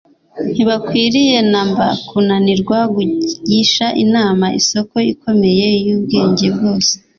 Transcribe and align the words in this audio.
ntibakwiriye 0.51 1.37
na 1.51 1.61
mba 1.69 1.87
kunanirwa 2.07 2.77
kugisha 2.93 3.85
inama 4.03 4.45
isoko 4.59 4.95
ikomeye 5.13 5.67
y'ubwenge 5.85 6.45
bwose 6.55 6.93